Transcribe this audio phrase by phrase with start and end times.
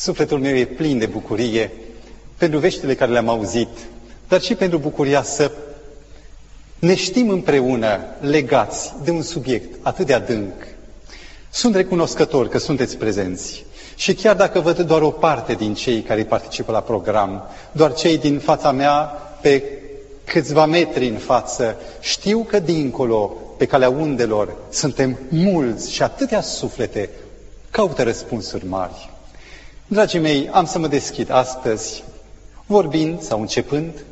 [0.00, 1.70] Sufletul meu e plin de bucurie
[2.36, 3.68] pentru veștile care le-am auzit,
[4.28, 5.50] dar și pentru bucuria să
[6.78, 10.52] ne știm împreună legați de un subiect atât de adânc.
[11.50, 13.64] Sunt recunoscător că sunteți prezenți.
[13.96, 17.42] Și chiar dacă văd doar o parte din cei care participă la program,
[17.72, 18.96] doar cei din fața mea
[19.40, 19.62] pe
[20.24, 27.10] câțiva metri în față, știu că dincolo, pe calea undelor, suntem mulți și atâtea suflete
[27.70, 29.09] caută răspunsuri mari.
[29.92, 32.04] Dragii mei, am să mă deschid astăzi,
[32.66, 34.04] vorbind sau începând,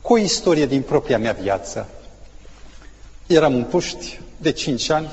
[0.00, 1.88] cu o istorie din propria mea viață.
[3.26, 5.08] Eram un puști de cinci ani,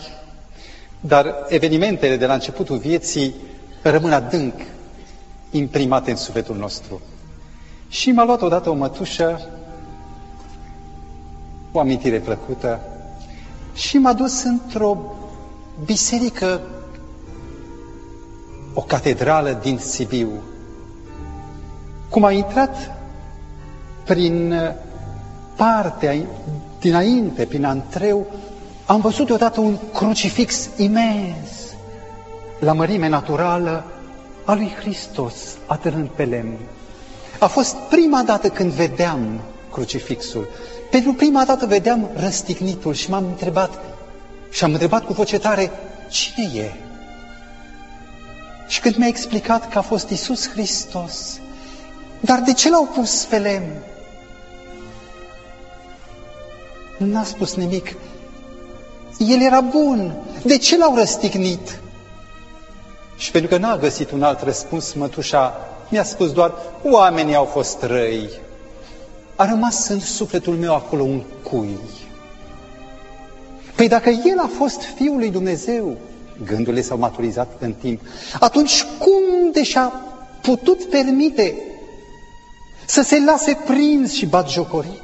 [1.00, 3.36] dar evenimentele de la începutul vieții
[3.82, 4.54] rămân adânc
[5.52, 7.02] imprimate în sufletul nostru.
[7.90, 9.50] Și m-a luat odată o mătușă,
[11.72, 12.80] o amintire plăcută,
[13.74, 14.98] și m-a dus într-o
[15.86, 16.62] biserică,
[18.80, 20.30] o catedrală din Sibiu.
[22.10, 22.96] Cum a intrat
[24.04, 24.54] prin
[25.56, 26.16] partea
[26.80, 28.26] dinainte, prin antreu,
[28.86, 31.50] am văzut deodată un crucifix imens
[32.60, 33.84] la mărime naturală
[34.44, 35.34] a lui Hristos,
[35.66, 36.58] atârând pe lemn.
[37.40, 39.40] A fost prima dată când vedeam
[39.72, 40.48] crucifixul.
[40.92, 43.80] Pentru prima dată vedeam răstignitul și m-am întrebat,
[44.50, 45.72] și am întrebat cu voce tare,
[46.10, 46.87] cine e?
[48.68, 51.40] Și când mi-a explicat că a fost Isus Hristos,
[52.20, 53.72] dar de ce l-au pus pe lemn?
[56.98, 57.96] N-a spus nimic.
[59.18, 60.16] El era bun.
[60.44, 61.80] De ce l-au răstignit?
[63.18, 66.54] Și pentru că n-a găsit un alt răspuns, mătușa mi-a spus doar,
[66.84, 68.30] oamenii au fost răi.
[69.36, 71.80] A rămas în sufletul meu acolo un cui.
[73.76, 75.98] Păi dacă el a fost Fiul lui Dumnezeu,
[76.46, 78.02] gândurile s-au maturizat în timp,
[78.40, 79.94] atunci cum de și-a
[80.42, 81.56] putut permite
[82.86, 85.02] să se lase prins și batjocorit?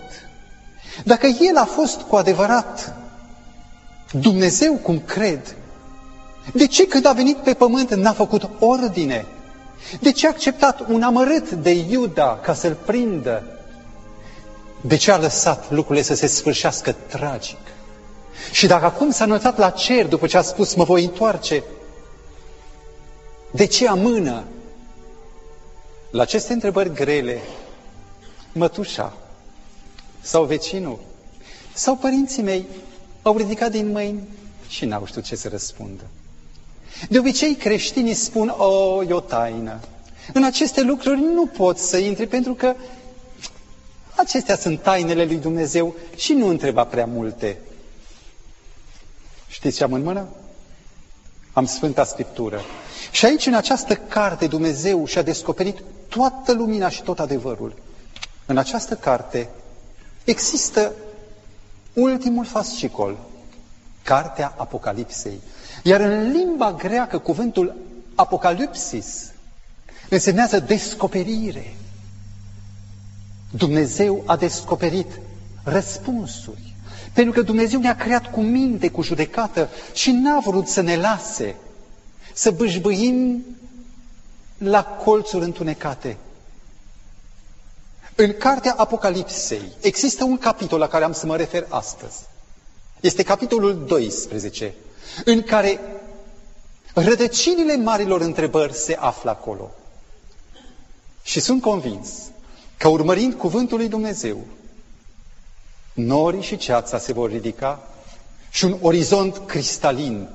[1.03, 2.95] Dacă el a fost cu adevărat
[4.19, 5.55] Dumnezeu cum cred,
[6.53, 9.25] de ce când a venit pe pământ n-a făcut ordine?
[9.99, 13.43] De ce a acceptat un amărât de Iuda ca să-l prindă?
[14.81, 17.57] De ce a lăsat lucrurile să se sfârșească tragic?
[18.51, 21.63] Și dacă acum s-a înălțat la cer după ce a spus mă voi întoarce,
[23.51, 24.43] de ce amână?
[26.11, 27.41] La aceste întrebări grele,
[28.51, 29.13] mătușa
[30.21, 30.99] sau vecinul
[31.73, 32.65] sau părinții mei
[33.21, 34.27] au ridicat din mâini
[34.67, 36.03] și n-au știut ce să răspundă.
[37.09, 39.79] De obicei creștinii spun, o, e o taină.
[40.33, 42.75] În aceste lucruri nu poți să intri pentru că
[44.15, 47.57] acestea sunt tainele lui Dumnezeu și nu întreba prea multe.
[49.53, 50.27] Știți ce am în mână?
[51.51, 52.61] Am Sfânta Scriptură.
[53.11, 55.77] Și aici, în această carte, Dumnezeu și-a descoperit
[56.07, 57.73] toată lumina și tot adevărul.
[58.45, 59.49] În această carte
[60.23, 60.91] există
[61.93, 63.17] ultimul fascicol,
[64.03, 65.39] Cartea Apocalipsei.
[65.83, 67.75] Iar în limba greacă, cuvântul
[68.15, 69.31] apocalipsis
[70.09, 71.75] însemnează descoperire.
[73.51, 75.19] Dumnezeu a descoperit
[75.63, 76.72] răspunsuri.
[77.13, 81.55] Pentru că Dumnezeu ne-a creat cu minte, cu judecată și n-a vrut să ne lase
[82.33, 83.45] să bâșbâim
[84.57, 86.17] la colțuri întunecate.
[88.15, 92.19] În cartea Apocalipsei există un capitol la care am să mă refer astăzi.
[92.99, 94.73] Este capitolul 12,
[95.25, 95.79] în care
[96.93, 99.71] rădăcinile marilor întrebări se află acolo.
[101.23, 102.09] Și sunt convins
[102.77, 104.37] că urmărind cuvântul lui Dumnezeu,
[105.93, 107.79] norii și ceața se vor ridica
[108.49, 110.27] și un orizont cristalin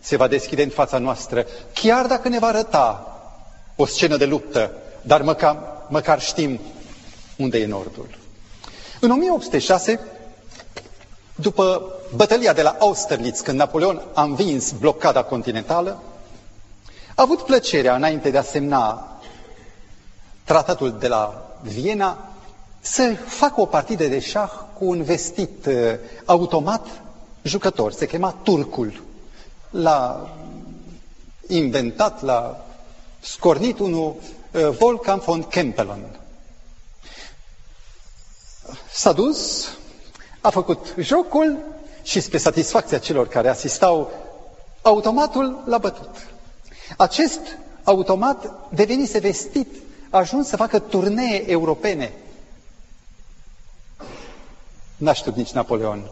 [0.00, 3.18] se va deschide în fața noastră, chiar dacă ne va arăta
[3.76, 4.70] o scenă de luptă,
[5.02, 5.58] dar măcar,
[5.88, 6.60] măcar știm
[7.36, 8.18] unde e nordul.
[9.00, 10.00] În 1806,
[11.34, 16.02] după bătălia de la Austerlitz, când Napoleon a învins blocada continentală,
[17.14, 19.08] a avut plăcerea, înainte de a semna
[20.44, 22.33] tratatul de la Viena,
[22.86, 25.74] să facă o partidă de șah cu un vestit uh,
[26.24, 26.86] automat
[27.42, 27.92] jucător.
[27.92, 29.02] Se chema Turcul.
[29.70, 30.30] L-a
[31.46, 32.64] inventat, l-a
[33.20, 34.14] scornit unul
[34.52, 36.20] uh, Volcan von Kempelen.
[38.92, 39.68] S-a dus,
[40.40, 41.58] a făcut jocul
[42.02, 44.10] și spre satisfacția celor care asistau,
[44.82, 46.10] automatul l-a bătut.
[46.96, 47.40] Acest
[47.84, 49.68] automat devenise vestit,
[50.10, 52.12] a ajuns să facă turnee europene.
[55.04, 56.10] N-a știut nici Napoleon,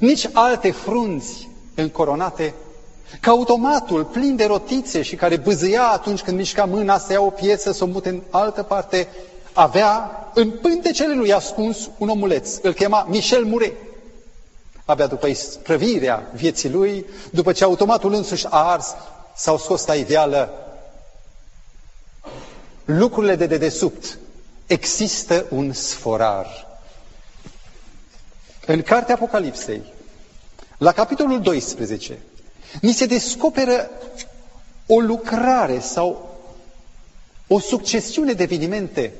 [0.00, 2.54] nici alte frunzi încoronate
[3.20, 7.30] Ca automatul plin de rotițe și care bâzâia atunci când mișca mâna să ia o
[7.30, 9.08] piesă, să o mute în altă parte,
[9.52, 12.56] avea în pântecele lui ascuns un omuleț.
[12.62, 13.72] Îl chema Michel Mure.
[14.84, 18.94] Abia după isprăvirea vieții lui, după ce automatul însuși a ars,
[19.34, 20.50] s-au scos la iveală
[22.84, 24.18] lucrurile de dedesubt.
[24.66, 26.71] Există un sforar.
[28.66, 29.82] În cartea Apocalipsei,
[30.78, 32.18] la capitolul 12,
[32.80, 33.90] ni se descoperă
[34.86, 36.36] o lucrare sau
[37.46, 39.12] o succesiune de evenimente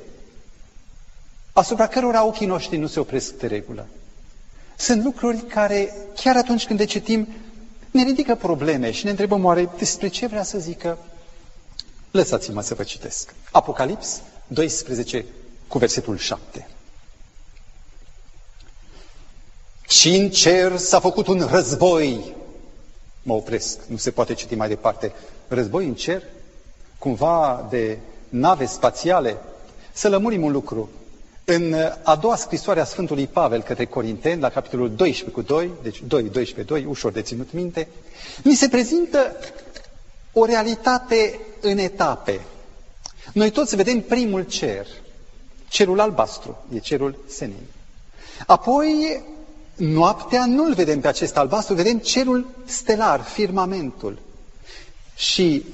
[1.53, 3.87] asupra cărora ochii noștri nu se opresc de regulă.
[4.77, 7.27] Sunt lucruri care, chiar atunci când le citim,
[7.91, 10.97] ne ridică probleme și ne întrebăm oare despre ce vrea să zică.
[12.11, 13.33] Lăsați-mă să vă citesc.
[13.51, 15.25] Apocalips 12
[15.67, 16.67] cu versetul 7.
[19.93, 22.35] Și în cer s-a făcut un război.
[23.23, 25.13] Mă opresc, nu se poate citi mai departe.
[25.47, 26.23] Război în cer?
[26.97, 27.97] Cumva de
[28.29, 29.37] nave spațiale?
[29.91, 30.89] Să lămurim un lucru.
[31.45, 36.01] În a doua scrisoare a Sfântului Pavel către Corinteni, la capitolul 12 cu 2, deci
[36.07, 37.87] 2, 12, 2, ușor de ținut minte,
[38.43, 39.35] ni se prezintă
[40.31, 42.39] o realitate în etape.
[43.33, 44.87] Noi toți vedem primul cer,
[45.67, 47.63] cerul albastru, e cerul senin.
[48.45, 49.21] Apoi,
[49.75, 54.19] noaptea nu-l vedem pe acest albastru, vedem cerul stelar, firmamentul.
[55.15, 55.65] Și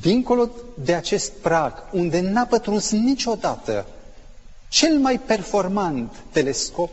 [0.00, 3.86] dincolo de acest prag, unde n-a pătruns niciodată
[4.68, 6.90] cel mai performant telescop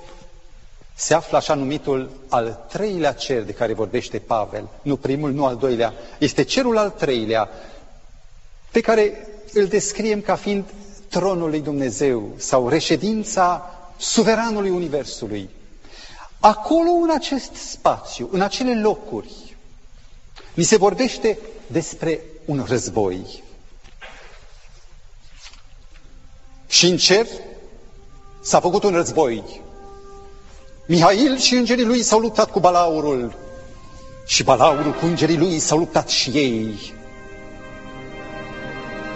[0.96, 4.68] se află așa numitul al treilea cer de care vorbește Pavel.
[4.82, 5.94] Nu primul, nu al doilea.
[6.18, 7.50] Este cerul al treilea
[8.72, 10.64] pe care îl descriem ca fiind
[11.10, 15.50] tronul lui Dumnezeu sau reședința suveranului Universului.
[16.40, 19.56] Acolo, în acest spațiu, în acele locuri,
[20.54, 21.38] ni se vorbește
[21.68, 23.44] despre un război.
[26.68, 27.28] Și în cer
[28.42, 29.62] S-a făcut un război.
[30.86, 33.36] Mihail și îngerii lui s-au luptat cu balaurul
[34.26, 36.94] și balaurul cu îngerii lui s-au luptat și ei.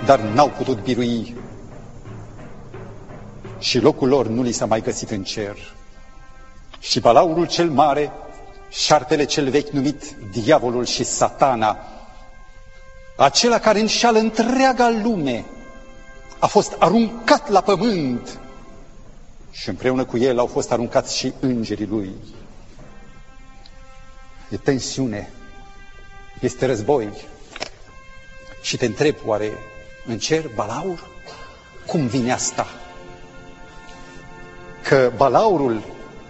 [0.05, 1.35] Dar n-au putut birui
[3.63, 5.57] și locul lor nu li s-a mai găsit în cer.
[6.79, 8.11] Și balaurul cel mare,
[8.69, 11.77] șarpele cel vechi numit diavolul și satana,
[13.15, 15.45] acela care înșală întreaga lume,
[16.39, 18.39] a fost aruncat la pământ
[19.51, 22.11] și împreună cu el au fost aruncați și îngerii lui.
[24.49, 25.31] E tensiune,
[26.39, 27.09] este război.
[28.61, 29.51] Și te întreb, oare
[30.05, 31.07] în cer balaur?
[31.85, 32.67] Cum vine asta?
[34.83, 35.81] Că balaurul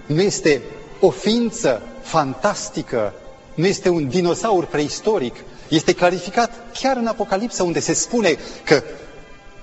[0.05, 0.61] nu este
[0.99, 3.13] o ființă fantastică,
[3.55, 5.35] nu este un dinosaur preistoric,
[5.67, 8.83] este clarificat chiar în Apocalipsa, unde se spune că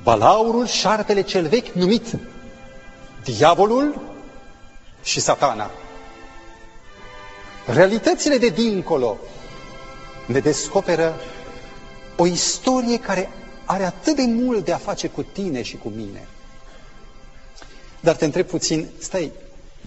[0.02, 2.06] balaurul, șarpele cel vechi, numit
[3.24, 4.00] diavolul
[5.02, 5.70] și satana.
[7.66, 9.16] Realitățile de dincolo
[10.26, 11.14] ne descoperă
[12.16, 13.30] o istorie care
[13.64, 16.26] are atât de mult de a face cu tine și cu mine.
[18.00, 19.32] Dar te întreb puțin, stai,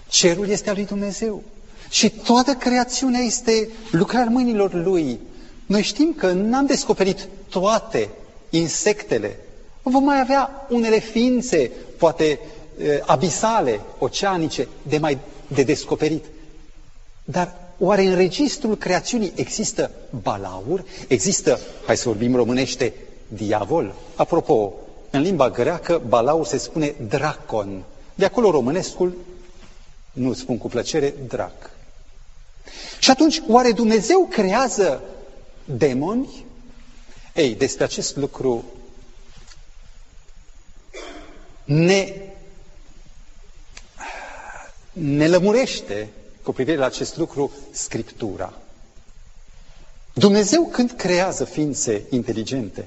[0.07, 1.44] cerul este al lui Dumnezeu
[1.89, 5.19] și toată creațiunea este lucrarea mâinilor lui.
[5.65, 8.10] Noi știm că n-am descoperit toate
[8.50, 9.39] insectele.
[9.81, 12.40] Vom mai avea unele ființe, poate
[13.06, 16.26] abisale, oceanice, de mai de descoperit.
[17.23, 20.83] Dar oare în registrul creațiunii există balaur?
[21.07, 22.94] Există, hai să vorbim românește,
[23.28, 23.95] diavol?
[24.16, 24.73] Apropo,
[25.09, 27.83] în limba greacă, balaur se spune dracon.
[28.15, 29.17] De acolo românescul,
[30.11, 31.69] nu spun cu plăcere, drac.
[32.99, 35.03] Și atunci, oare Dumnezeu creează
[35.65, 36.45] demoni?
[37.33, 38.65] Ei, despre acest lucru
[41.63, 42.33] ne
[44.93, 46.09] ne lămurește
[46.43, 48.53] cu privire la acest lucru Scriptura.
[50.13, 52.85] Dumnezeu când creează ființe inteligente,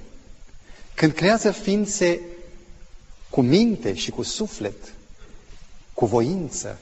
[0.95, 2.21] când creează ființe
[3.31, 4.95] cu minte și cu suflet,
[5.97, 6.79] cu voință,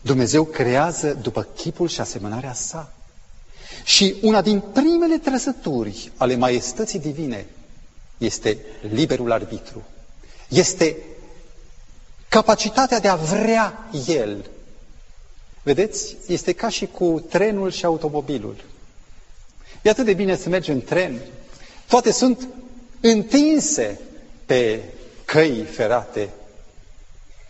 [0.00, 2.92] Dumnezeu creează după chipul și asemănarea sa.
[3.84, 7.46] Și una din primele trăsături ale maestății divine
[8.18, 8.58] este
[8.90, 9.82] liberul arbitru.
[10.48, 10.96] Este
[12.28, 14.50] capacitatea de a vrea El.
[15.62, 16.16] Vedeți?
[16.26, 18.64] Este ca și cu trenul și automobilul.
[19.82, 21.20] E atât de bine să mergi în tren.
[21.88, 22.48] Toate sunt
[23.00, 24.00] întinse
[24.46, 24.82] pe
[25.24, 26.28] căi ferate.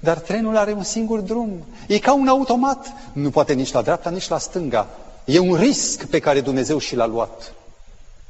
[0.04, 1.64] Dar trenul are un singur drum.
[1.87, 2.92] E ca un automat.
[3.12, 4.88] Nu poate nici la dreapta, nici la stânga.
[5.25, 7.52] E un risc pe care Dumnezeu și l-a luat.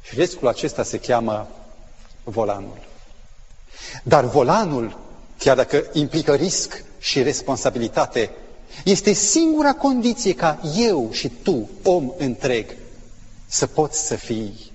[0.01, 1.47] Și riscul acesta se cheamă
[2.23, 2.77] volanul.
[4.03, 4.97] Dar volanul,
[5.37, 8.31] chiar dacă implică risc și responsabilitate,
[8.83, 12.75] este singura condiție ca eu și tu, om întreg,
[13.45, 14.71] să poți să fii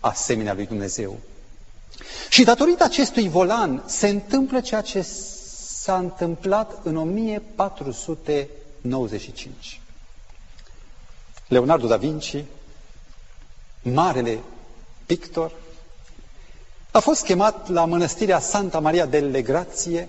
[0.00, 1.16] asemenea lui Dumnezeu.
[2.28, 5.06] Și datorită acestui volan se întâmplă ceea ce
[5.84, 9.80] s-a întâmplat în 1495.
[11.48, 12.44] Leonardo da Vinci,
[13.82, 14.38] marele
[15.06, 15.52] pictor,
[16.90, 20.08] a fost chemat la mănăstirea Santa Maria delle Grazie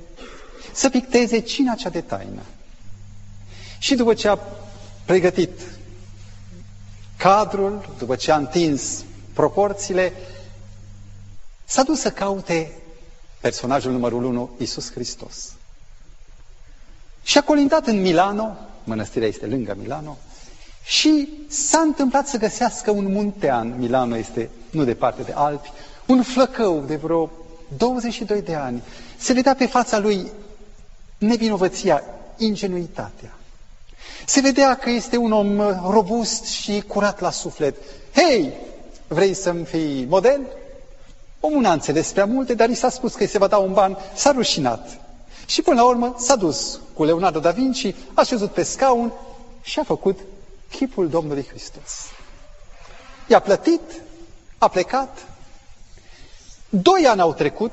[0.73, 2.41] să picteze cina cea de taină.
[3.79, 4.39] Și după ce a
[5.05, 5.59] pregătit
[7.17, 9.03] cadrul, după ce a întins
[9.33, 10.13] proporțiile,
[11.65, 12.77] s-a dus să caute
[13.41, 15.54] personajul numărul 1, Isus Hristos.
[17.25, 20.17] Și a colindat în Milano, mănăstirea este lângă Milano,
[20.83, 25.71] și s-a întâmplat să găsească un muntean, Milano este nu departe de Alpi,
[26.05, 27.31] un flăcău de vreo
[27.77, 28.81] 22 de ani.
[29.17, 30.31] Se vedea pe fața lui
[31.17, 32.03] nevinovăția,
[32.37, 33.33] ingenuitatea.
[34.25, 35.57] Se vedea că este un om
[35.89, 37.75] robust și curat la suflet.
[38.15, 38.53] Hei,
[39.07, 40.41] vrei să-mi fii model?
[41.39, 43.73] Omul n-a înțeles prea multe, dar i s-a spus că îi se va da un
[43.73, 45.04] ban, s-a rușinat.
[45.45, 49.11] Și până la urmă s-a dus cu Leonardo da Vinci, a șezut pe scaun
[49.61, 50.19] și a făcut
[50.69, 51.91] chipul Domnului Hristos.
[53.27, 53.81] I-a plătit,
[54.57, 55.27] a plecat.
[56.69, 57.71] Doi ani au trecut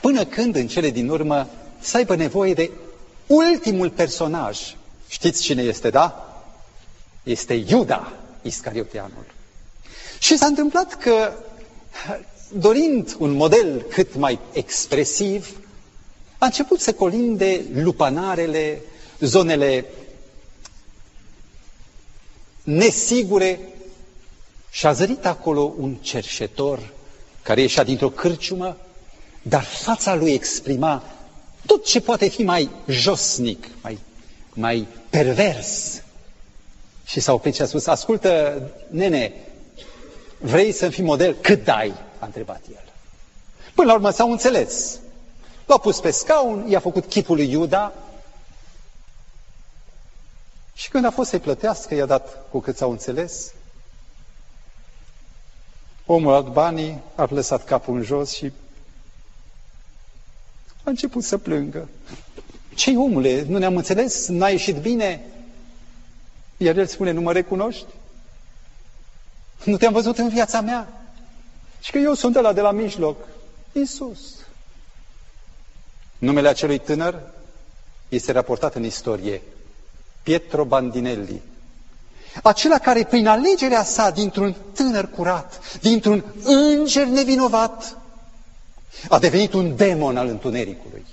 [0.00, 1.48] până când, în cele din urmă,
[1.80, 2.70] să aibă nevoie de
[3.26, 4.76] ultimul personaj.
[5.08, 6.36] Știți cine este, da?
[7.22, 9.24] Este Iuda Iscarioteanul.
[10.18, 11.32] Și s-a întâmplat că,
[12.52, 15.61] dorind un model cât mai expresiv,
[16.42, 18.80] a început să colinde lupanarele,
[19.20, 19.84] zonele
[22.62, 23.60] nesigure
[24.70, 26.92] și a zărit acolo un cerșetor
[27.42, 28.76] care ieșea dintr-o cârciumă,
[29.42, 31.02] dar fața lui exprima
[31.66, 33.98] tot ce poate fi mai josnic, mai,
[34.54, 36.02] mai pervers.
[37.04, 39.32] Și s-a oprit și a spus, ascultă, nene,
[40.38, 41.36] vrei să fii model?
[41.40, 41.94] Cât dai?
[42.18, 42.92] A întrebat el.
[43.74, 45.00] Până la urmă s-au înțeles.
[45.72, 47.92] L-a pus pe scaun, i-a făcut chipul lui Iuda
[50.74, 53.52] și când a fost să-i plătească, i-a dat cu cât s-au înțeles.
[56.06, 58.52] Omul a luat banii, a lăsat capul în jos și
[60.84, 61.88] a început să plângă.
[62.74, 64.26] ce omule, nu ne-am înțeles?
[64.26, 65.24] N-a ieșit bine?
[66.56, 67.86] Iar el spune, nu mă recunoști?
[69.64, 71.02] Nu te-am văzut în viața mea?
[71.80, 73.16] Și că eu sunt ăla de la mijloc.
[73.72, 74.41] Iisus.
[76.22, 77.20] Numele acelui tânăr
[78.08, 79.42] este raportat în istorie.
[80.22, 81.42] Pietro Bandinelli.
[82.42, 87.98] Acela care prin alegerea sa dintr-un tânăr curat, dintr-un înger nevinovat,
[89.08, 91.04] a devenit un demon al întunericului.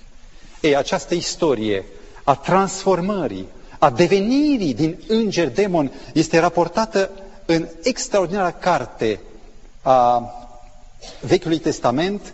[0.62, 1.86] Ei, această istorie
[2.24, 3.48] a transformării,
[3.80, 7.10] a devenirii din înger demon este raportată
[7.46, 9.20] în extraordinara carte
[9.82, 10.32] a
[11.22, 12.34] Vechiului Testament,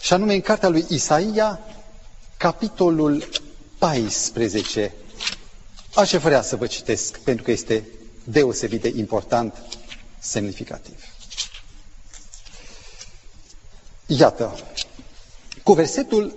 [0.00, 1.60] și anume în cartea lui Isaia,
[2.40, 3.28] capitolul
[3.78, 4.92] 14.
[5.94, 7.84] Aș vrea să vă citesc, pentru că este
[8.24, 9.54] deosebit de important,
[10.18, 11.04] semnificativ.
[14.06, 14.58] Iată,
[15.62, 16.34] cu versetul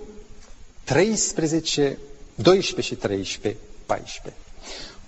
[0.84, 1.98] 13,
[2.34, 4.42] 12 și 13, 14.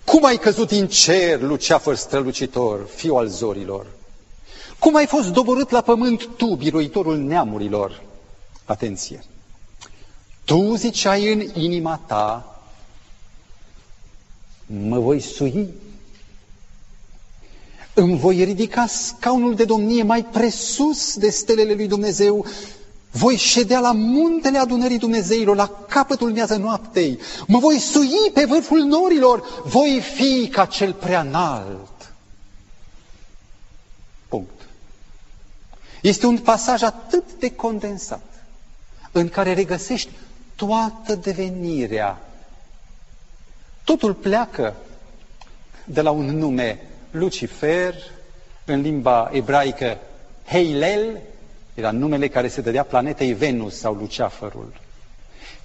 [0.05, 3.87] Cum ai căzut din cer, luceafăr strălucitor, fiu al zorilor?
[4.79, 8.03] Cum ai fost doborât la pământ tu, biruitorul neamurilor?
[8.65, 9.25] Atenție!
[10.47, 12.61] Tu ziceai în inima ta,
[14.67, 15.75] mă voi sui,
[17.95, 22.47] îmi voi ridica scaunul de domnie mai presus de stelele lui Dumnezeu,
[23.11, 28.79] voi ședea la muntele adunării Dumnezeilor, la capătul miază noaptei, mă voi sui pe vârful
[28.79, 32.13] norilor, voi fi ca cel prea înalt.
[34.29, 34.69] Punct.
[36.03, 38.45] Este un pasaj atât de condensat,
[39.13, 40.11] în care regăsești
[40.57, 42.19] toată devenirea.
[43.85, 44.75] Totul pleacă
[45.85, 47.95] de la un nume Lucifer,
[48.65, 49.99] în limba ebraică
[50.47, 51.21] Heilel,
[51.75, 54.73] era numele care se dădea planetei Venus sau Luceafărul.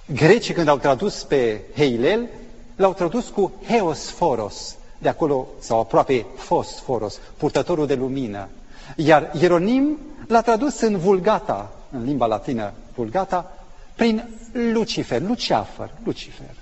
[0.06, 2.28] Grecii, când au tradus pe Heilel,
[2.76, 8.48] l-au tradus cu Heosforos, de acolo, sau aproape Fosforos, purtătorul de lumină.
[8.96, 13.52] Iar Ieronim l-a tradus în Vulgata, în limba latină Vulgata,
[13.94, 16.54] prin Lucifer, Luceafăr, Lucifer.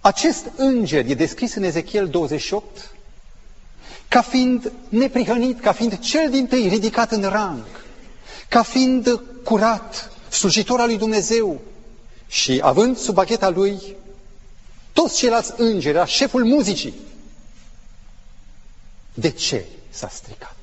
[0.00, 2.94] Acest înger e descris în Ezechiel 28
[4.08, 7.64] ca fiind neprihănit, ca fiind cel din tâi ridicat în rang,
[8.48, 11.60] ca fiind curat, slujitor al lui Dumnezeu
[12.28, 13.96] și având sub bacheta lui
[14.92, 16.94] toți ceilalți îngeri, șeful muzicii.
[19.14, 20.56] De ce s-a stricat?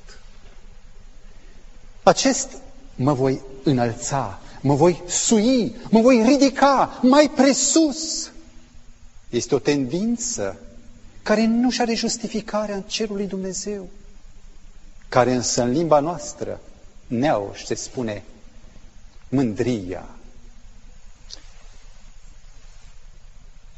[2.02, 2.48] Acest
[2.94, 8.30] mă voi înălța, mă voi sui, mă voi ridica mai presus.
[9.30, 10.58] Este o tendință
[11.22, 13.88] care nu și are justificarea în cerul lui Dumnezeu,
[15.08, 16.60] care însă în limba noastră,
[17.06, 18.22] neauș, se spune
[19.28, 20.08] mândria.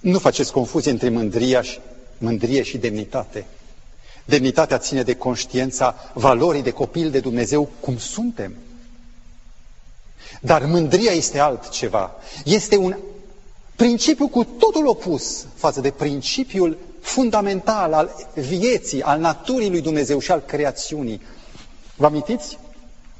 [0.01, 1.79] Nu faceți confuzie între mândria și,
[2.19, 3.47] mândrie și demnitate.
[4.25, 8.55] Demnitatea ține de conștiința valorii de copil de Dumnezeu cum suntem.
[10.41, 12.17] Dar mândria este altceva.
[12.45, 12.97] Este un
[13.77, 20.31] principiu cu totul opus față de principiul fundamental al vieții, al naturii lui Dumnezeu și
[20.33, 21.21] al creațiunii.
[21.97, 22.59] Vă amintiți?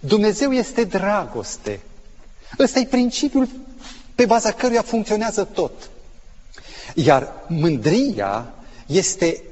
[0.01, 1.81] Dumnezeu este dragoste.
[2.59, 3.49] Ăsta e principiul
[4.15, 5.91] pe baza căruia funcționează tot.
[6.95, 8.53] Iar mândria
[8.87, 9.43] este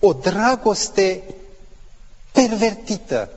[0.00, 1.22] o dragoste
[2.32, 3.30] pervertită.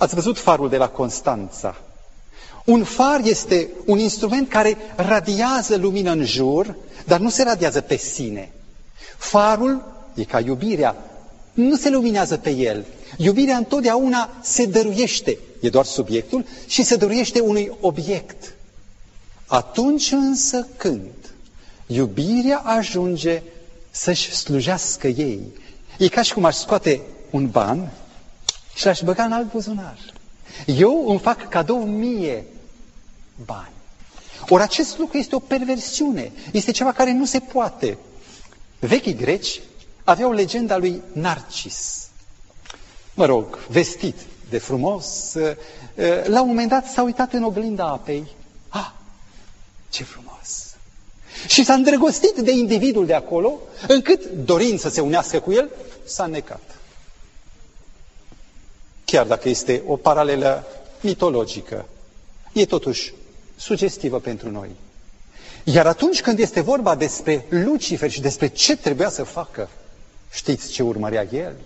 [0.00, 1.76] Ați văzut farul de la Constanța.
[2.64, 6.74] Un far este un instrument care radiază lumină în jur,
[7.06, 8.52] dar nu se radiază pe sine.
[9.16, 9.82] Farul
[10.14, 10.96] e ca iubirea,
[11.52, 12.84] nu se luminează pe el.
[13.16, 18.54] Iubirea întotdeauna se dăruiește, e doar subiectul, și se dăruiește unui obiect.
[19.46, 21.10] Atunci însă când
[21.86, 23.42] iubirea ajunge
[23.90, 25.40] să-și slujească ei,
[25.98, 27.90] e ca și cum aș scoate un ban
[28.74, 29.98] și l-aș băga în alt buzunar.
[30.66, 32.44] Eu îmi fac cadou mie
[33.44, 33.72] bani.
[34.48, 37.98] Ori acest lucru este o perversiune, este ceva care nu se poate.
[38.78, 39.60] Vechii greci
[40.04, 42.08] aveau legenda lui Narcis.
[43.14, 44.16] Mă rog, vestit
[44.50, 45.34] de frumos,
[46.24, 48.26] la un moment dat s-a uitat în oglinda apei.
[48.68, 48.90] Ah,
[49.90, 50.74] ce frumos!
[51.46, 55.70] Și s-a îndrăgostit de individul de acolo, încât, dorind să se unească cu el,
[56.04, 56.79] s-a necat.
[59.10, 60.66] Chiar dacă este o paralelă
[61.00, 61.86] mitologică,
[62.52, 63.14] e totuși
[63.56, 64.70] sugestivă pentru noi.
[65.64, 69.68] Iar atunci când este vorba despre Lucifer și despre ce trebuia să facă,
[70.32, 71.56] știți ce urmărea el?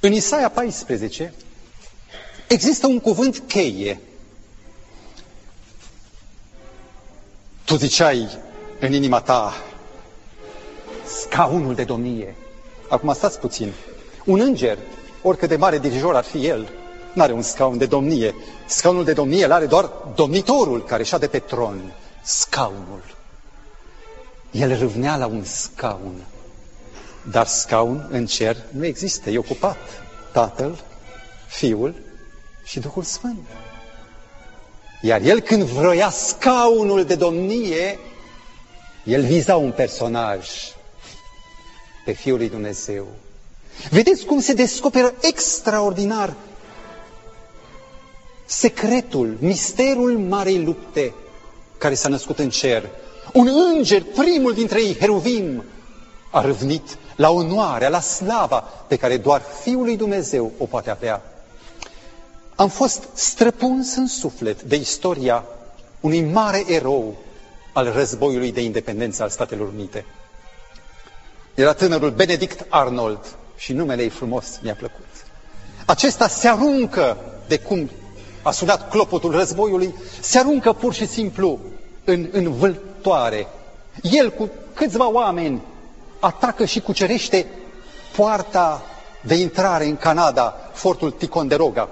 [0.00, 1.32] În Isaia 14
[2.48, 4.00] există un cuvânt cheie.
[7.64, 8.28] Tu ziceai
[8.80, 9.54] în inima ta
[11.06, 12.34] scaunul de domnie.
[12.88, 13.72] Acum stați puțin.
[14.24, 14.78] Un înger,
[15.22, 16.68] oricât de mare dirijor ar fi el,
[17.12, 18.34] nu are un scaun de domnie.
[18.66, 21.92] Scaunul de domnie îl are doar domnitorul care șade pe tron.
[22.22, 23.02] Scaunul.
[24.50, 26.24] El râvnea la un scaun.
[27.30, 29.76] Dar scaun în cer nu există, e ocupat.
[30.32, 30.78] Tatăl,
[31.46, 31.94] Fiul
[32.64, 33.46] și Duhul Sfânt.
[35.00, 37.98] Iar el când vroia scaunul de domnie,
[39.04, 40.48] el viza un personaj
[42.04, 43.06] pe Fiul lui Dumnezeu.
[43.90, 46.34] Vedeți cum se descoperă extraordinar
[48.44, 51.14] secretul, misterul marei lupte
[51.78, 52.88] care s-a născut în cer.
[53.32, 55.64] Un înger, primul dintre ei, Heruvim,
[56.30, 61.22] a râvnit la onoarea, la slava pe care doar Fiul lui Dumnezeu o poate avea.
[62.54, 65.44] Am fost străpuns în suflet de istoria
[66.00, 67.16] unui mare erou
[67.72, 70.04] al războiului de independență al Statelor Unite.
[71.54, 75.06] Era tânărul Benedict Arnold și numele ei frumos mi-a plăcut.
[75.86, 77.16] Acesta se aruncă
[77.46, 77.90] de cum
[78.42, 81.58] a sunat clopotul războiului, se aruncă pur și simplu
[82.04, 83.46] în, în vâltoare.
[84.02, 85.62] El cu câțiva oameni
[86.18, 87.46] atacă și cucerește
[88.16, 88.82] poarta
[89.20, 91.88] de intrare în Canada, fortul Ticonderoga.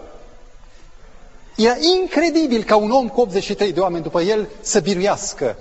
[1.57, 5.57] Era incredibil ca un om cu 83 de oameni după el să biruiască.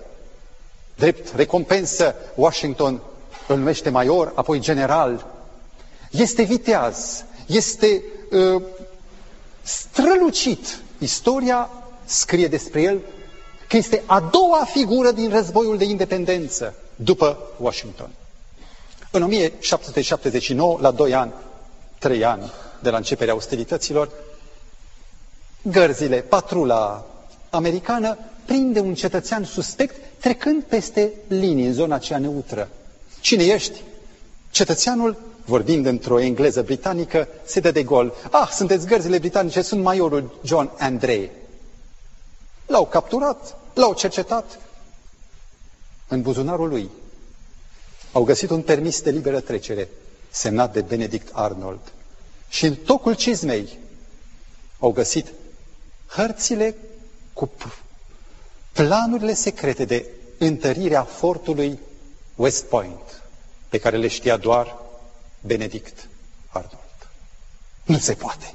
[0.96, 3.02] Drept recompensă, Washington
[3.48, 5.35] îl numește major, apoi general.
[6.18, 8.62] Este viteaz, este uh,
[9.62, 10.80] strălucit.
[11.00, 11.70] Istoria
[12.06, 13.00] scrie despre el
[13.68, 18.10] că este a doua figură din războiul de independență după Washington.
[19.12, 21.34] În 1779, la doi ani,
[22.00, 22.52] trei ani
[22.82, 24.10] de la începerea ostilităților,
[25.62, 27.06] gărzile, patrula
[27.50, 32.70] americană prinde un cetățean suspect trecând peste linii în zona aceea neutră.
[33.20, 33.82] Cine ești?
[34.52, 38.14] Cetățeanul vorbind într-o engleză britanică, se dă de gol.
[38.32, 41.32] Ah, sunteți gărzile britanice, sunt majorul John Andre.
[42.66, 44.60] L-au capturat, l-au cercetat.
[46.08, 46.90] în buzunarul lui,
[48.12, 49.90] au găsit un permis de liberă trecere
[50.30, 51.80] semnat de Benedict Arnold.
[52.50, 53.78] Și în tocul cizmei
[54.80, 55.28] au găsit
[56.08, 56.76] hărțile
[57.34, 57.52] cu
[58.72, 60.06] planurile secrete de
[60.38, 61.80] întărire a fortului
[62.36, 63.24] West Point,
[63.70, 64.78] pe care le știa doar
[65.46, 66.08] Benedict
[66.50, 67.08] Arnold.
[67.84, 68.54] Nu se poate.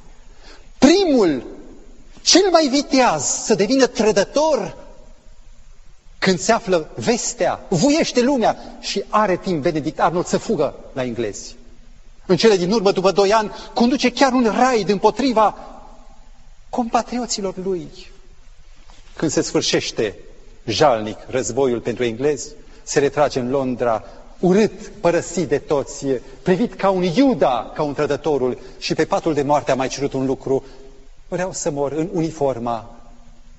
[0.79, 1.43] Primul,
[2.23, 4.77] cel mai viteaz să devină trădător
[6.19, 11.57] când se află vestea, vuiește lumea și are timp Benedict Arnold să fugă la englezi.
[12.27, 15.57] În cele din urmă, după doi ani, conduce chiar un raid împotriva
[16.69, 17.89] compatrioților lui.
[19.17, 20.19] Când se sfârșește
[20.65, 22.49] jalnic războiul pentru englezi,
[22.83, 24.05] se retrage în Londra,
[24.41, 26.07] urât, părăsit de toți,
[26.43, 30.13] privit ca un Iuda, ca un trădătorul și pe patul de moarte a mai cerut
[30.13, 30.65] un lucru,
[31.29, 32.95] vreau să mor în uniforma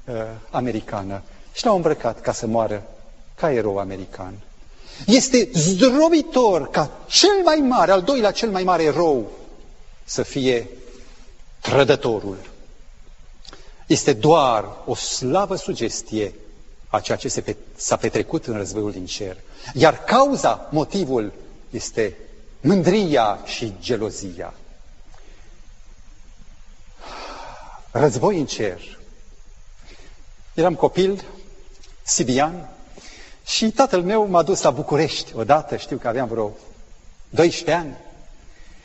[0.06, 0.16] uh,
[0.50, 1.22] americană.
[1.54, 2.84] Și l-au îmbrăcat ca să moară
[3.36, 4.34] ca erou american.
[5.06, 9.32] Este zdrobitor ca cel mai mare, al doilea cel mai mare erou,
[10.04, 10.70] să fie
[11.60, 12.38] trădătorul.
[13.88, 16.34] Este doar o slavă sugestie
[16.88, 19.38] a ceea ce se s-a petrecut în războiul din cer.
[19.74, 21.34] Iar cauza, motivul,
[21.70, 22.18] este
[22.62, 24.54] mândria și gelozia.
[27.92, 29.00] Război în cer.
[30.54, 31.24] Eram copil,
[32.04, 32.70] sibian,
[33.46, 36.52] și tatăl meu m-a dus la București odată, știu că aveam vreo
[37.30, 37.96] 12 ani,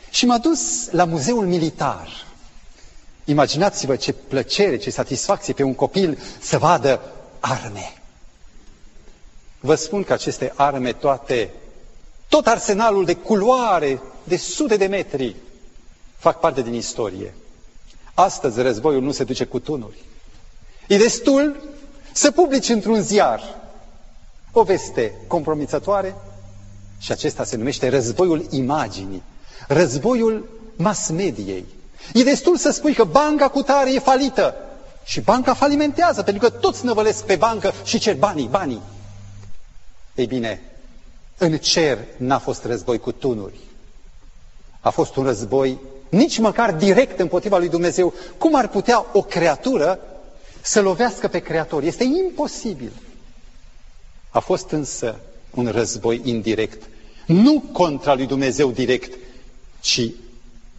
[0.09, 2.25] și m-a dus la Muzeul Militar.
[3.25, 7.01] Imaginați-vă ce plăcere, ce satisfacție pe un copil să vadă
[7.39, 7.93] arme.
[9.67, 11.49] Vă spun că aceste arme toate,
[12.27, 15.35] tot arsenalul de culoare, de sute de metri,
[16.17, 17.33] fac parte din istorie.
[18.13, 20.03] Astăzi războiul nu se duce cu tunuri.
[20.87, 21.63] E destul
[22.11, 23.41] să publici într-un ziar
[24.51, 26.15] o veste compromițătoare
[26.99, 29.23] și acesta se numește războiul imaginii,
[29.67, 31.65] războiul mass mediei.
[32.13, 34.55] E destul să spui că banca cu tare e falită
[35.03, 38.81] și banca falimentează, pentru că toți năvălesc pe bancă și cer banii, banii.
[40.17, 40.61] Ei bine,
[41.37, 43.59] în cer n-a fost război cu tunuri.
[44.79, 45.77] A fost un război
[46.09, 48.13] nici măcar direct împotriva lui Dumnezeu.
[48.37, 49.99] Cum ar putea o creatură
[50.61, 51.83] să lovească pe Creator?
[51.83, 52.91] Este imposibil.
[54.29, 56.89] A fost însă un război indirect,
[57.25, 59.17] nu contra lui Dumnezeu direct,
[59.79, 60.11] ci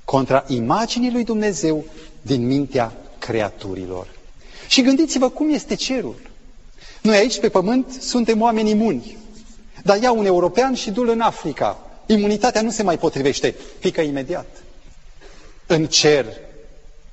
[0.04, 1.84] contra imaginii lui Dumnezeu
[2.22, 4.06] din mintea creaturilor.
[4.68, 6.16] Și gândiți-vă cum este cerul.
[7.02, 9.16] Noi aici pe pământ suntem oameni imuni,
[9.82, 11.78] dar ia un european și du în Africa.
[12.06, 14.46] Imunitatea nu se mai potrivește, pică imediat.
[15.66, 16.26] În cer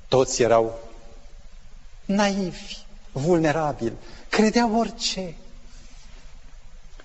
[0.08, 0.78] toți erau
[2.04, 2.76] naivi,
[3.12, 3.92] vulnerabili,
[4.28, 5.34] credeau orice.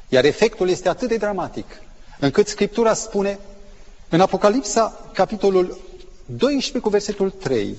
[0.09, 1.65] Iar efectul este atât de dramatic,
[2.19, 3.39] încât Scriptura spune
[4.09, 5.79] în Apocalipsa, capitolul
[6.25, 7.77] 12 cu versetul 3,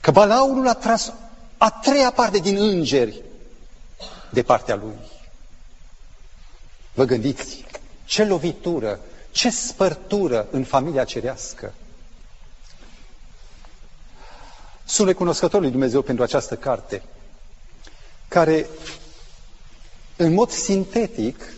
[0.00, 1.12] că Balaurul a tras
[1.58, 3.22] a treia parte din îngeri
[4.30, 4.94] de partea lui.
[6.94, 7.64] Vă gândiți
[8.04, 11.72] ce lovitură, ce spărtură în familia cerească.
[14.84, 17.02] Sunt recunoscător lui Dumnezeu pentru această carte,
[18.28, 18.68] care
[20.16, 21.52] în mod sintetic,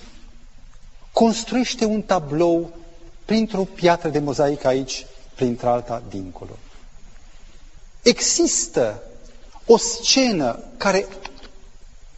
[1.12, 2.77] construiește un tablou
[3.25, 6.59] printr-o piatră de mozaic aici, printre-alta dincolo.
[8.03, 9.03] Există
[9.66, 11.07] o scenă care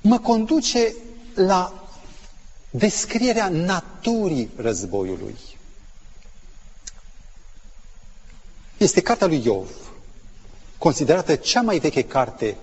[0.01, 0.95] mă conduce
[1.35, 1.78] la
[2.71, 5.37] descrierea naturii războiului.
[8.77, 9.69] Este cartea lui Iov,
[10.79, 12.57] considerată cea mai veche carte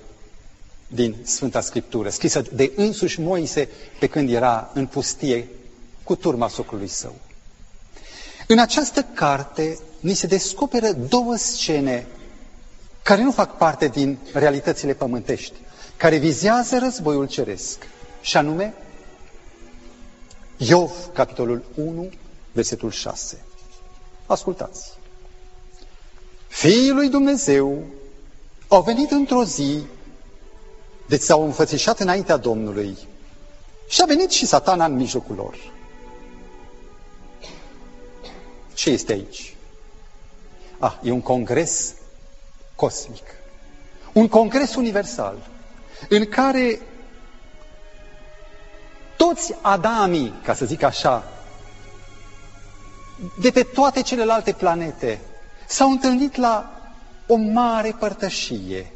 [0.88, 5.48] din Sfânta Scriptură, scrisă de însuși Moise pe când era în pustie
[6.04, 7.16] cu turma socrului său.
[8.48, 12.08] În această carte ni se descoperă două scene
[13.04, 15.54] care nu fac parte din realitățile pământești,
[15.98, 17.88] care vizează războiul ceresc,
[18.22, 18.74] și anume
[20.58, 22.10] Iov, capitolul 1,
[22.52, 23.46] versetul 6.
[24.26, 24.94] Ascultați!
[26.48, 27.84] Fiii lui Dumnezeu
[28.68, 29.84] au venit într-o zi
[31.08, 32.98] deci s-au înfățișat înaintea Domnului
[33.88, 35.74] și a venit și satana în mijlocul lor.
[38.74, 39.56] Ce este aici?
[40.80, 41.94] Ah, e un congres
[42.76, 43.24] cosmic.
[44.14, 45.50] Un congres universal
[46.10, 46.80] în care
[49.18, 51.24] toți Adamii, ca să zic așa,
[53.40, 55.20] de pe toate celelalte planete,
[55.68, 56.70] s-au întâlnit la
[57.28, 58.92] o mare părtășie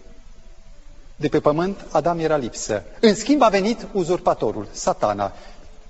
[1.15, 2.83] De pe pământ, Adam era lipsă.
[2.99, 5.33] În schimb a venit uzurpatorul, satana.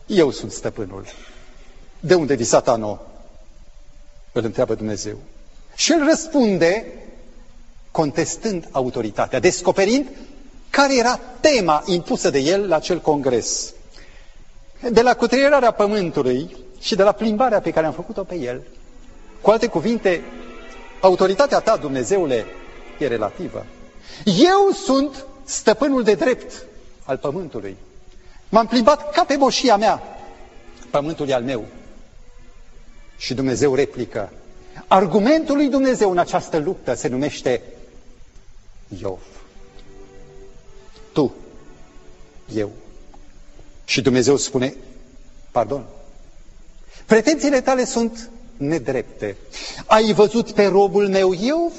[0.06, 1.06] Eu sunt stăpânul.
[2.00, 3.00] De unde vi satano?
[4.32, 5.18] Îl întreabă Dumnezeu.
[5.76, 6.86] Și el răspunde
[7.92, 10.08] contestând autoritatea, descoperind
[10.70, 13.74] care era tema impusă de el la acel congres.
[14.88, 18.62] De la cutrierarea pământului și de la plimbarea pe care am făcut-o pe el,
[19.42, 20.24] cu alte cuvinte,
[21.02, 22.46] autoritatea ta, Dumnezeule,
[23.00, 23.65] e relativă.
[24.26, 26.65] Eu sunt stăpânul de drept
[27.04, 27.78] al pământului.
[28.50, 30.02] M-am plimbat ca pe moșia mea.
[30.89, 31.65] Pământul e al meu.
[33.18, 34.32] Și Dumnezeu replică.
[34.88, 37.62] Argumentul lui Dumnezeu în această luptă se numește
[39.02, 39.20] Iov.
[41.12, 41.34] Tu,
[42.54, 42.72] eu.
[43.89, 44.75] Și Dumnezeu spune,
[45.52, 45.84] pardon,
[47.06, 49.38] pretențiile tale sunt nedrepte.
[49.86, 51.73] Ai văzut pe robul meu Iov?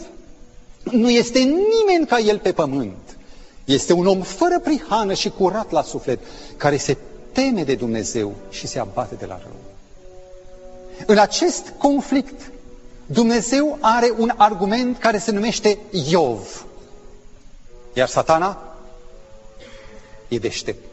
[0.83, 3.17] Nu este nimeni ca el pe pământ.
[3.65, 6.19] Este un om fără prihană și curat la suflet,
[6.57, 6.97] care se
[7.33, 9.57] teme de Dumnezeu și se abate de la rău.
[11.07, 12.51] În acest conflict,
[13.07, 16.67] Dumnezeu are un argument care se numește Iov.
[17.93, 18.77] Iar satana
[20.29, 20.90] e deștept.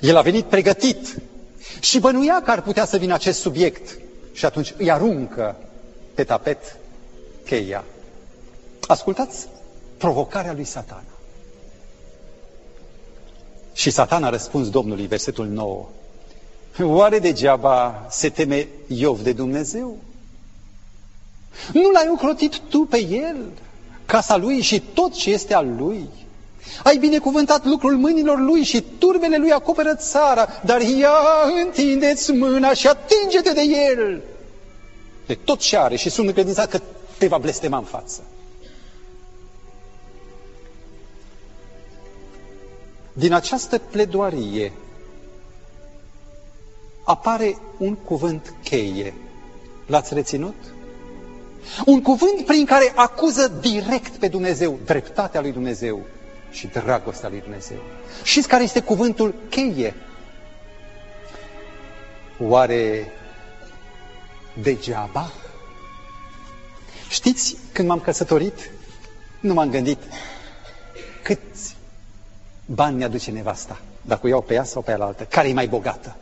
[0.00, 1.16] El a venit pregătit
[1.80, 3.98] și bănuia că ar putea să vină acest subiect
[4.32, 5.56] și atunci îi aruncă
[6.14, 6.76] pe tapet
[7.44, 7.84] cheia.
[8.86, 9.46] Ascultați
[9.96, 11.02] provocarea lui satana.
[13.72, 15.88] Și satana a răspuns Domnului, versetul 9.
[16.82, 19.96] Oare degeaba se teme Iov de Dumnezeu?
[21.72, 23.36] Nu l-ai ocrotit tu pe el,
[24.06, 26.08] casa lui și tot ce este al lui?
[26.82, 31.12] Ai binecuvântat lucrul mâinilor lui și turbele lui acoperă țara, dar ia
[31.64, 34.22] întindeți mâna și atinge-te de el.
[35.26, 36.80] De tot ce are și sunt încredințat că
[37.18, 38.22] te va blestema în față.
[43.12, 44.72] Din această pledoarie
[47.04, 49.14] apare un cuvânt cheie.
[49.86, 50.54] L-ați reținut?
[51.86, 56.00] Un cuvânt prin care acuză direct pe Dumnezeu, dreptatea lui Dumnezeu
[56.50, 57.78] și dragostea lui Dumnezeu.
[58.22, 59.94] Știți care este cuvântul cheie?
[62.38, 63.12] Oare
[64.62, 65.32] degeaba?
[67.08, 68.70] Știți, când m-am căsătorit,
[69.40, 69.98] nu m-am gândit
[71.22, 71.76] câți
[72.66, 76.16] bani mi-aduce nevasta, dacă o iau pe ea sau pe alaltă, care e mai bogată.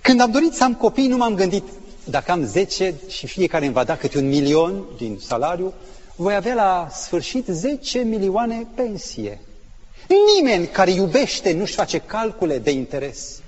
[0.00, 1.64] Când am dorit să am copii, nu m-am gândit,
[2.04, 5.72] dacă am 10 și fiecare îmi va da câte un milion din salariu,
[6.20, 9.40] voi avea la sfârșit 10 milioane pensie.
[10.36, 13.40] Nimeni care iubește nu-și face calcule de interes.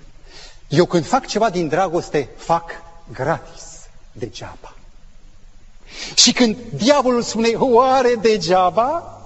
[0.68, 2.70] Eu când fac ceva din dragoste, fac
[3.12, 3.62] gratis,
[4.12, 4.74] degeaba.
[6.14, 9.20] Și când diavolul spune, oare degeaba,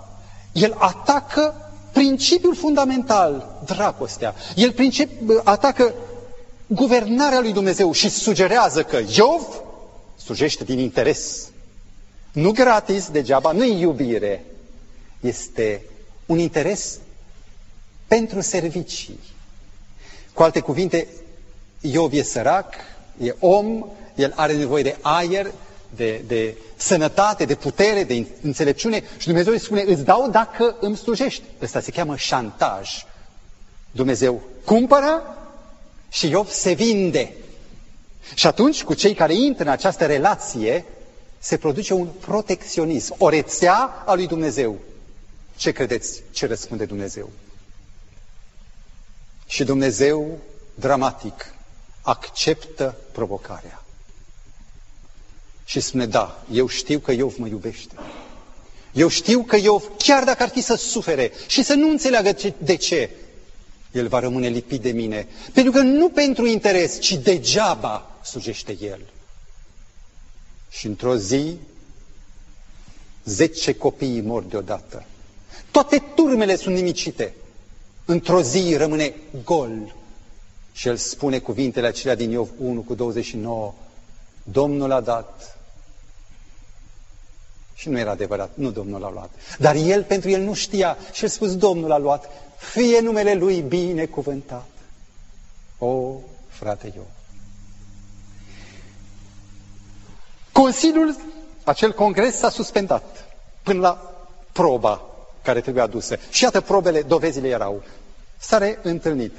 [0.52, 4.34] el atacă principiul fundamental, dragostea.
[4.56, 5.94] El principi, atacă
[6.66, 9.42] guvernarea lui Dumnezeu și sugerează că Iov
[10.16, 11.48] slujește din interes.
[12.34, 14.44] Nu gratis, degeaba, nu iubire.
[15.20, 15.82] Este
[16.26, 16.98] un interes
[18.06, 19.18] pentru servicii.
[20.32, 21.06] Cu alte cuvinte,
[21.80, 22.74] Iov e sărac,
[23.20, 25.52] e om, el are nevoie de aer,
[25.96, 30.96] de, de sănătate, de putere, de înțelepciune și Dumnezeu îi spune, îți dau dacă îmi
[30.96, 31.42] slujești.
[31.62, 33.04] Ăsta se cheamă șantaj.
[33.90, 35.36] Dumnezeu cumpără
[36.10, 37.32] și Iov se vinde.
[38.34, 40.84] Și atunci, cu cei care intră în această relație,
[41.44, 44.78] se produce un protecționism, o rețea a lui Dumnezeu.
[45.56, 46.22] Ce credeți?
[46.30, 47.30] Ce răspunde Dumnezeu?
[49.46, 50.38] Și Dumnezeu,
[50.74, 51.54] dramatic,
[52.02, 53.84] acceptă provocarea.
[55.64, 57.94] Și spune, da, eu știu că Iov mă iubește.
[58.92, 62.76] Eu știu că Iov, chiar dacă ar fi să sufere și să nu înțeleagă de
[62.76, 63.10] ce,
[63.92, 65.28] el va rămâne lipit de mine.
[65.52, 69.00] Pentru că nu pentru interes, ci degeaba slujește el.
[70.78, 71.56] Și într-o zi,
[73.24, 75.04] zece copii mor deodată.
[75.70, 77.34] Toate turmele sunt nimicite.
[78.04, 79.94] Într-o zi rămâne gol.
[80.72, 83.74] Și el spune cuvintele acelea din Iov 1 cu 29.
[84.42, 85.58] Domnul a dat.
[87.74, 89.30] Și nu era adevărat, nu Domnul l-a luat.
[89.58, 93.60] Dar el, pentru el nu știa și el spus, Domnul a luat fie numele Lui
[93.60, 94.68] binecuvântat.
[95.78, 96.12] O,
[96.48, 97.06] frate eu.
[100.54, 101.16] Consiliul,
[101.64, 103.24] acel congres s-a suspendat
[103.62, 104.12] până la
[104.52, 105.02] proba
[105.42, 106.18] care trebuie adusă.
[106.30, 107.82] Și iată probele, dovezile erau.
[108.38, 109.32] S-a reîntâlnit.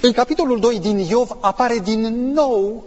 [0.00, 2.84] În capitolul 2 din Iov apare din nou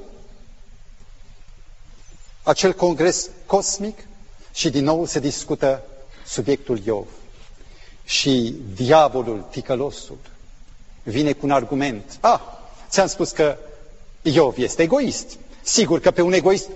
[2.43, 3.97] acel congres cosmic
[4.53, 5.81] și din nou se discută
[6.25, 7.07] subiectul Iov.
[8.05, 10.17] Și diavolul, ticălosul,
[11.03, 12.17] vine cu un argument.
[12.21, 12.39] Ah,
[12.89, 13.57] ți-am spus că
[14.21, 15.37] Iov este egoist.
[15.61, 16.69] Sigur că pe un egoist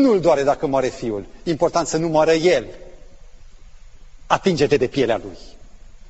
[0.00, 1.26] nu-l doare dacă moare fiul.
[1.42, 2.66] Important să nu moară el.
[4.26, 5.36] Atinge-te de pielea lui.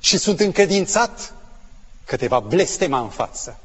[0.01, 1.33] Și sunt încredințat
[2.05, 3.59] că te va blestema în față.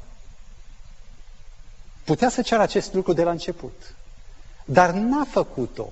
[2.04, 3.94] Putea să ceară acest lucru de la început,
[4.64, 5.88] dar n-a făcut-o.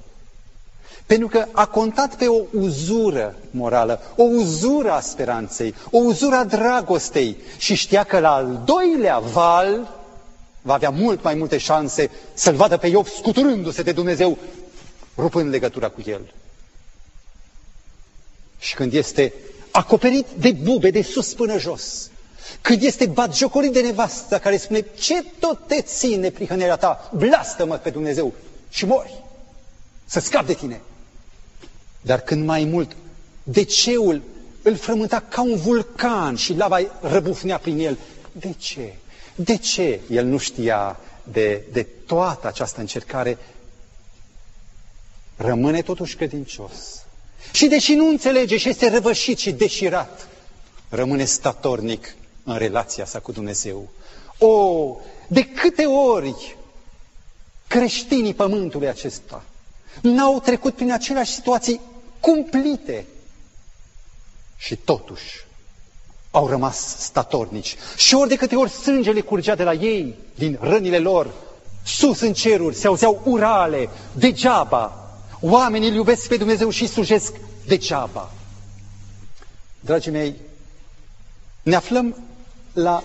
[1.06, 6.44] Pentru că a contat pe o uzură morală, o uzură a speranței, o uzură a
[6.44, 9.88] dragostei și știa că la al doilea val
[10.62, 14.38] va avea mult mai multe șanse să-l vadă pe Iov scuturându-se de Dumnezeu,
[15.16, 16.34] rupând legătura cu el.
[18.58, 19.32] Și când este
[19.70, 22.10] acoperit de bube de sus până jos,
[22.60, 27.90] când este batjocorit de nevastă care spune, ce tot te ține prihănirea ta, blastă-mă pe
[27.90, 28.32] Dumnezeu
[28.70, 29.22] și mori,
[30.04, 30.80] să scap de tine.
[32.00, 32.96] Dar când mai mult,
[33.42, 34.22] deceul
[34.62, 37.98] îl frământa ca un vulcan și lava răbufnea prin el.
[38.32, 38.94] De ce?
[39.34, 43.38] De ce el nu știa de, de toată această încercare?
[45.36, 47.04] Rămâne totuși credincios.
[47.52, 50.28] Și deși nu înțelege și este răvășit și deșirat,
[50.88, 52.14] rămâne statornic
[52.44, 53.88] în relația sa cu Dumnezeu.
[54.38, 54.96] O,
[55.28, 56.56] de câte ori
[57.66, 59.44] creștinii pământului acesta
[60.02, 61.80] n-au trecut prin aceleași situații
[62.20, 63.06] cumplite
[64.56, 65.46] și totuși
[66.34, 67.76] au rămas statornici.
[67.96, 71.30] Și ori de câte ori sângele curgea de la ei, din rănile lor,
[71.84, 74.96] sus în ceruri se auzeau urale, degeaba.
[75.40, 77.34] Oamenii îl iubesc pe Dumnezeu și slujesc
[77.66, 78.30] degeaba.
[79.80, 80.36] Dragii mei,
[81.62, 82.16] ne aflăm
[82.72, 83.02] la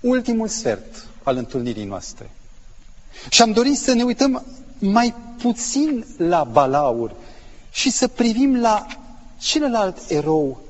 [0.00, 2.30] ultimul sfert al întâlnirii noastre.
[3.28, 4.44] Și am dorit să ne uităm
[4.78, 7.14] mai puțin la balauri
[7.70, 8.86] și să privim la
[9.38, 10.60] celălalt erou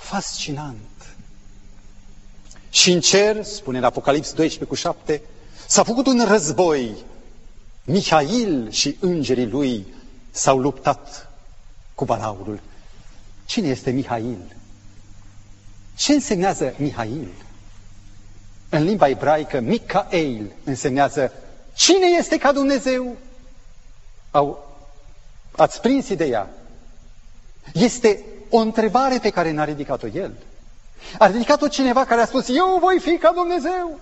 [0.00, 0.76] fascinant.
[2.70, 5.22] Și în cer, spune în Apocalips 12 cu 7,
[5.66, 6.94] s-a făcut un război.
[7.84, 9.86] Mihail și îngerii lui
[10.30, 11.30] s-au luptat
[11.94, 12.60] cu balaurul.
[13.44, 14.56] Cine este Mihail?
[15.96, 17.28] Ce însemnează Mihail?
[18.68, 21.32] În limba ebraică, Micael însemnează
[21.74, 23.16] cine este ca Dumnezeu?
[24.30, 24.76] Au,
[25.56, 26.50] ați prins ideea.
[27.72, 30.32] Este o întrebare pe care n-a ridicat-o el.
[31.18, 34.00] A ridicat-o cineva care a spus, eu voi fi ca Dumnezeu.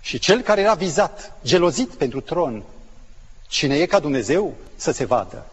[0.00, 2.62] Și cel care era vizat, gelozit pentru tron,
[3.48, 5.46] cine e ca Dumnezeu, să se vadă.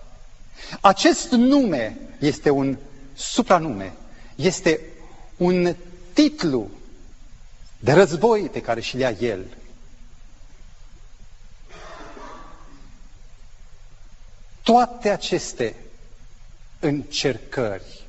[0.82, 2.78] Acest nume este un
[3.14, 3.94] supranume,
[4.36, 4.82] este
[5.38, 5.76] un
[6.14, 6.70] titlu
[7.80, 9.46] de război pe care și-l ia el.
[14.64, 15.76] Toate aceste
[16.80, 18.08] încercări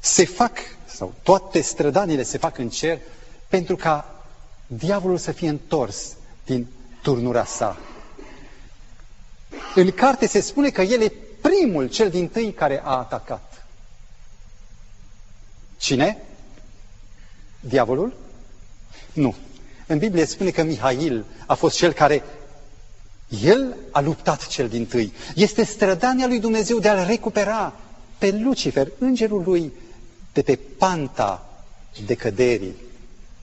[0.00, 2.98] se fac, sau toate strădanile se fac în cer,
[3.48, 4.22] pentru ca
[4.66, 6.12] diavolul să fie întors
[6.44, 6.66] din
[7.02, 7.76] turnura sa.
[9.74, 13.66] În carte se spune că el e primul, cel din tâi care a atacat.
[15.76, 16.18] Cine?
[17.60, 18.12] Diavolul?
[19.12, 19.34] Nu.
[19.86, 22.22] În Biblie spune că Mihail a fost cel care
[23.28, 25.12] el a luptat cel din tâi.
[25.34, 27.74] Este strădania lui Dumnezeu de a-l recupera
[28.18, 29.72] pe Lucifer, îngerul lui,
[30.32, 31.48] de pe panta
[32.06, 32.74] decăderii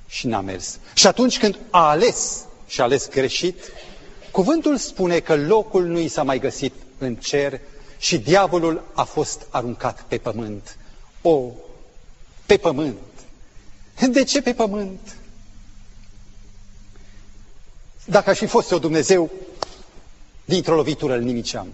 [0.08, 0.80] și n-a mers.
[0.94, 3.72] Și atunci când a ales și a ales greșit,
[4.32, 7.60] cuvântul spune că locul nu i s-a mai găsit în cer
[7.98, 10.78] și diavolul a fost aruncat pe pământ.
[11.22, 11.52] O,
[12.46, 12.98] pe pământ.
[14.10, 15.18] De ce pe pământ?
[18.06, 19.32] Dacă aș fi fost eu Dumnezeu,
[20.46, 21.68] dintr-o lovitură îl nimiceam.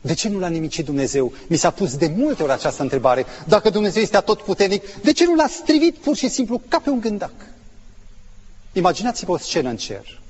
[0.00, 1.32] De ce nu l-a nimicit Dumnezeu?
[1.46, 3.26] Mi s-a pus de multe ori această întrebare.
[3.46, 7.00] Dacă Dumnezeu este atotputernic, de ce nu l-a strivit pur și simplu ca pe un
[7.00, 7.32] gândac?
[8.72, 10.20] Imaginați-vă o scenă în cer.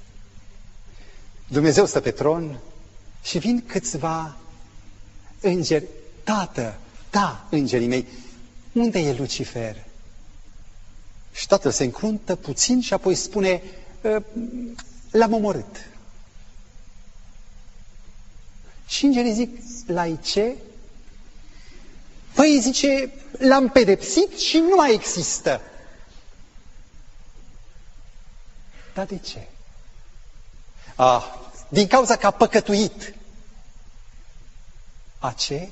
[1.49, 2.59] Dumnezeu stă pe tron
[3.23, 4.37] și vin câțiva
[5.41, 5.85] îngeri.
[6.25, 6.79] Tată,
[7.11, 8.07] da, îngerii mei,
[8.73, 9.85] unde e Lucifer?
[11.33, 13.63] Și tatăl se încruntă puțin și apoi spune,
[14.05, 14.23] ă,
[15.11, 15.94] l-am omorât.
[18.95, 19.51] Și îngerii zic,
[19.87, 20.57] la ce?
[22.35, 25.61] Păi zice, l-am pedepsit și nu mai există.
[28.95, 29.47] Dar de ce?
[30.97, 31.25] Ah,
[31.69, 33.15] din cauza că a păcătuit.
[35.19, 35.69] A ce?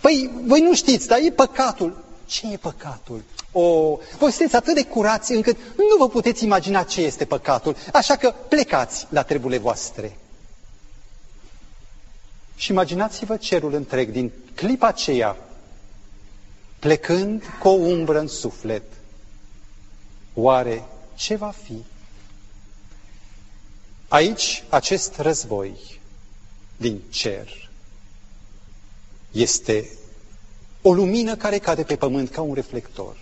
[0.00, 2.04] Păi, voi nu știți, dar e păcatul.
[2.26, 3.22] Ce e păcatul?
[3.52, 8.16] O, voi sunteți atât de curați încât nu vă puteți imagina ce este păcatul, așa
[8.16, 10.16] că plecați la treburile voastre.
[12.60, 15.36] Și imaginați-vă cerul întreg din clipa aceea,
[16.78, 18.82] plecând cu o umbră în suflet.
[20.34, 20.84] Oare
[21.14, 21.84] ce va fi?
[24.08, 26.00] Aici, acest război
[26.76, 27.70] din cer
[29.30, 29.90] este
[30.82, 33.16] o lumină care cade pe pământ ca un reflector.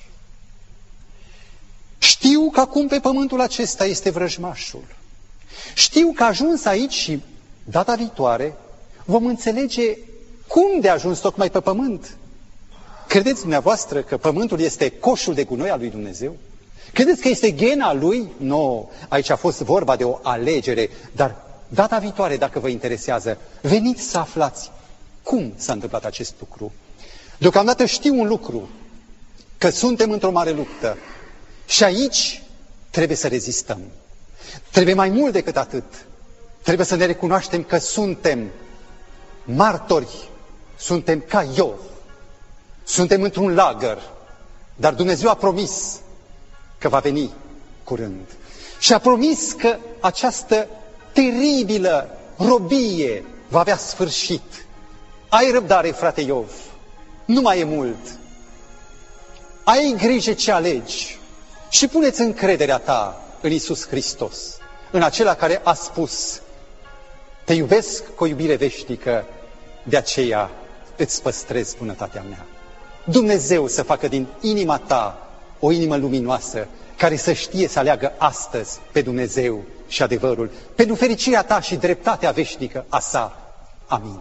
[1.99, 4.85] Știu că acum pe pământul acesta este vrăjmașul.
[5.75, 7.23] Știu că ajuns aici și
[7.65, 8.57] data viitoare
[9.11, 9.97] vom înțelege
[10.47, 12.17] cum de a ajuns tocmai pe pământ.
[13.09, 16.37] Credeți dumneavoastră că pământul este coșul de gunoi al lui Dumnezeu?
[16.93, 18.29] Credeți că este gena lui?
[18.37, 21.37] Nu, no, aici a fost vorba de o alegere, dar
[21.69, 24.71] data viitoare, dacă vă interesează, veniți să aflați
[25.23, 26.73] cum s-a întâmplat acest lucru.
[27.39, 28.69] Deocamdată știu un lucru,
[29.59, 30.97] că suntem într-o mare luptă
[31.67, 32.43] și aici
[32.91, 33.81] trebuie să rezistăm.
[34.71, 35.85] Trebuie mai mult decât atât.
[36.63, 38.51] Trebuie să ne recunoaștem că suntem
[39.55, 40.29] martori,
[40.77, 41.79] suntem ca Iov,
[42.85, 43.99] suntem într-un lagăr,
[44.77, 46.01] dar Dumnezeu a promis
[46.79, 47.31] că va veni
[47.85, 48.27] curând.
[48.79, 50.67] Și a promis că această
[51.13, 54.67] teribilă robie va avea sfârșit.
[55.29, 56.51] Ai răbdare, frate Iov,
[57.25, 58.19] nu mai e mult.
[59.65, 61.19] Ai grijă ce alegi
[61.69, 64.39] și puneți încrederea ta în Isus Hristos,
[64.91, 66.41] în acela care a spus,
[67.45, 69.25] te iubesc cu o iubire veșnică,
[69.89, 70.51] de aceea
[70.97, 72.47] îți păstrez bunătatea mea.
[73.05, 75.29] Dumnezeu să facă din inima ta
[75.61, 76.67] o inimă luminoasă,
[76.97, 82.31] care să știe să aleagă astăzi pe Dumnezeu și adevărul, pentru fericirea ta și dreptatea
[82.31, 83.53] veșnică a sa.
[83.87, 84.21] Amin.